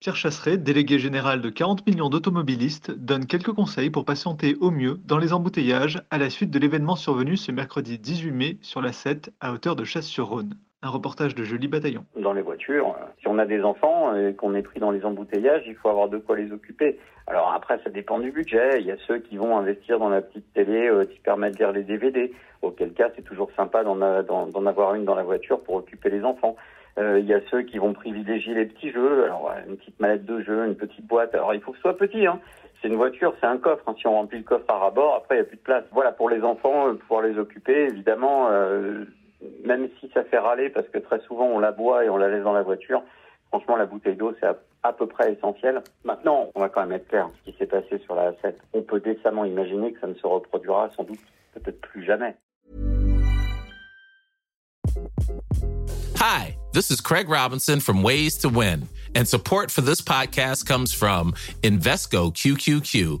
Pierre 0.00 0.16
Chasseret, 0.16 0.56
délégué 0.56 0.98
général 0.98 1.42
de 1.42 1.50
40 1.50 1.86
millions 1.86 2.08
d'automobilistes, 2.08 2.90
donne 2.90 3.26
quelques 3.26 3.52
conseils 3.52 3.90
pour 3.90 4.06
patienter 4.06 4.56
au 4.58 4.70
mieux 4.70 4.98
dans 5.04 5.18
les 5.18 5.34
embouteillages 5.34 6.00
à 6.08 6.16
la 6.16 6.30
suite 6.30 6.50
de 6.50 6.58
l'événement 6.58 6.96
survenu 6.96 7.36
ce 7.36 7.52
mercredi 7.52 7.98
18 7.98 8.30
mai 8.30 8.58
sur 8.62 8.80
la 8.80 8.94
7 8.94 9.30
à 9.40 9.52
hauteur 9.52 9.76
de 9.76 9.84
Chasse-sur-Rhône. 9.84 10.58
Un 10.82 10.88
reportage 10.88 11.34
de 11.34 11.44
Julie 11.44 11.68
Bataillon. 11.68 12.06
Dans 12.16 12.32
les 12.32 12.40
voitures, 12.40 12.96
si 13.20 13.28
on 13.28 13.38
a 13.38 13.44
des 13.44 13.62
enfants 13.62 14.16
et 14.16 14.34
qu'on 14.34 14.54
est 14.54 14.62
pris 14.62 14.80
dans 14.80 14.90
les 14.90 15.04
embouteillages, 15.04 15.64
il 15.66 15.74
faut 15.74 15.90
avoir 15.90 16.08
de 16.08 16.16
quoi 16.16 16.36
les 16.36 16.52
occuper. 16.52 16.98
Alors 17.26 17.52
après, 17.52 17.78
ça 17.84 17.90
dépend 17.90 18.18
du 18.18 18.32
budget. 18.32 18.80
Il 18.80 18.86
y 18.86 18.90
a 18.90 18.96
ceux 19.06 19.18
qui 19.18 19.36
vont 19.36 19.58
investir 19.58 19.98
dans 19.98 20.08
la 20.08 20.22
petite 20.22 20.50
télé 20.54 20.88
euh, 20.88 21.04
qui 21.04 21.18
permet 21.20 21.50
de 21.50 21.58
lire 21.58 21.72
les 21.72 21.82
DVD, 21.82 22.32
auquel 22.62 22.92
cas 22.94 23.10
c'est 23.14 23.22
toujours 23.22 23.50
sympa 23.56 23.84
d'en 23.84 24.00
avoir 24.66 24.94
une 24.94 25.04
dans 25.04 25.14
la 25.14 25.22
voiture 25.22 25.60
pour 25.60 25.74
occuper 25.74 26.08
les 26.08 26.24
enfants. 26.24 26.56
Euh, 26.98 27.20
il 27.20 27.26
y 27.26 27.34
a 27.34 27.40
ceux 27.50 27.62
qui 27.62 27.78
vont 27.78 27.92
privilégier 27.92 28.54
les 28.54 28.66
petits 28.66 28.90
jeux, 28.90 29.24
alors 29.24 29.52
une 29.68 29.76
petite 29.76 30.00
mallette 30.00 30.24
de 30.24 30.40
jeu, 30.40 30.66
une 30.66 30.76
petite 30.76 31.06
boîte. 31.06 31.34
Alors 31.34 31.54
il 31.54 31.60
faut 31.60 31.72
que 31.72 31.76
ce 31.76 31.82
soit 31.82 31.96
petit, 31.96 32.26
hein. 32.26 32.40
C'est 32.80 32.88
une 32.88 32.96
voiture, 32.96 33.34
c'est 33.40 33.46
un 33.46 33.58
coffre. 33.58 33.84
Hein. 33.86 33.94
Si 33.98 34.06
on 34.06 34.12
remplit 34.12 34.38
le 34.38 34.44
coffre 34.44 34.64
par 34.64 34.80
rabord, 34.80 35.14
après 35.14 35.36
il 35.36 35.38
n'y 35.38 35.46
a 35.46 35.48
plus 35.48 35.58
de 35.58 35.62
place. 35.62 35.84
Voilà 35.92 36.12
pour 36.12 36.30
les 36.30 36.42
enfants, 36.42 36.88
euh, 36.88 36.94
pouvoir 36.94 37.22
les 37.22 37.38
occuper. 37.38 37.84
Évidemment, 37.84 38.48
euh, 38.50 39.04
même 39.70 39.88
si 40.00 40.10
ça 40.12 40.24
fait 40.24 40.38
râler, 40.38 40.68
parce 40.68 40.88
que 40.88 40.98
très 40.98 41.20
souvent 41.20 41.46
on 41.46 41.60
la 41.60 41.70
boit 41.70 42.04
et 42.04 42.08
on 42.08 42.16
la 42.16 42.28
laisse 42.28 42.42
dans 42.42 42.52
la 42.52 42.62
voiture. 42.62 43.02
Franchement, 43.48 43.76
la 43.76 43.86
bouteille 43.86 44.16
d'eau, 44.16 44.32
c'est 44.40 44.46
à, 44.82 44.92
peu 44.92 45.06
près 45.06 45.32
essentiel. 45.32 45.82
Maintenant, 46.04 46.50
on 46.54 46.60
va 46.60 46.68
quand 46.68 46.80
même 46.82 46.92
être 46.92 47.08
clair. 47.08 47.28
Ce 47.38 47.50
qui 47.50 47.56
s'est 47.58 47.66
passé 47.66 47.98
sur 48.04 48.14
la 48.14 48.32
A7, 48.32 48.54
on 48.72 48.82
peut 48.82 49.00
décemment 49.00 49.44
imaginer 49.44 49.92
que 49.92 50.00
ça 50.00 50.06
ne 50.06 50.14
se 50.14 50.26
reproduira 50.26 50.90
sans 50.96 51.04
doute 51.04 51.18
peut-être 51.54 51.80
plus 51.80 52.04
jamais. 52.04 52.34
Hi, 56.16 56.56
this 56.72 56.90
is 56.90 57.00
Craig 57.00 57.28
Robinson 57.28 57.80
from 57.80 58.02
Ways 58.02 58.36
to 58.38 58.48
Win, 58.48 58.88
and 59.14 59.26
support 59.26 59.70
for 59.70 59.80
this 59.80 60.00
podcast 60.00 60.66
comes 60.66 60.92
from 60.92 61.32
Invesco 61.62 62.32
QQQ, 62.32 63.20